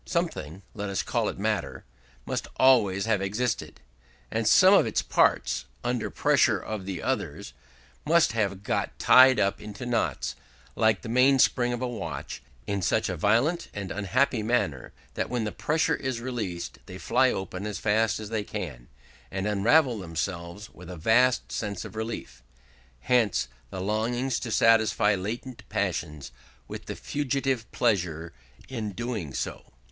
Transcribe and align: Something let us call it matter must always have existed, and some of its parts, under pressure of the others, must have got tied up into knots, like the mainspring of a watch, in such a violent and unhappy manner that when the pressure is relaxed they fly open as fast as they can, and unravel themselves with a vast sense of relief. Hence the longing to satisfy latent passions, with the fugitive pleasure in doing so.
Something 0.03 0.63
let 0.73 0.89
us 0.89 1.03
call 1.03 1.29
it 1.29 1.37
matter 1.37 1.85
must 2.25 2.47
always 2.55 3.05
have 3.05 3.21
existed, 3.21 3.81
and 4.31 4.47
some 4.47 4.73
of 4.73 4.87
its 4.87 5.03
parts, 5.03 5.65
under 5.83 6.09
pressure 6.09 6.59
of 6.59 6.87
the 6.87 7.03
others, 7.03 7.53
must 8.03 8.31
have 8.31 8.63
got 8.63 8.97
tied 8.97 9.39
up 9.39 9.61
into 9.61 9.85
knots, 9.85 10.35
like 10.75 11.03
the 11.03 11.07
mainspring 11.07 11.71
of 11.71 11.83
a 11.83 11.87
watch, 11.87 12.41
in 12.65 12.81
such 12.81 13.09
a 13.09 13.15
violent 13.15 13.67
and 13.75 13.91
unhappy 13.91 14.41
manner 14.41 14.91
that 15.13 15.29
when 15.29 15.43
the 15.43 15.51
pressure 15.51 15.93
is 15.97 16.19
relaxed 16.19 16.79
they 16.87 16.97
fly 16.97 17.29
open 17.29 17.67
as 17.67 17.77
fast 17.77 18.19
as 18.19 18.29
they 18.31 18.43
can, 18.43 18.87
and 19.29 19.45
unravel 19.45 19.99
themselves 19.99 20.67
with 20.71 20.89
a 20.89 20.97
vast 20.97 21.51
sense 21.51 21.85
of 21.85 21.95
relief. 21.95 22.41
Hence 23.01 23.49
the 23.69 23.79
longing 23.81 24.31
to 24.31 24.49
satisfy 24.49 25.13
latent 25.13 25.61
passions, 25.69 26.31
with 26.67 26.85
the 26.87 26.95
fugitive 26.95 27.71
pleasure 27.71 28.33
in 28.67 28.93
doing 28.93 29.31
so. 29.35 29.73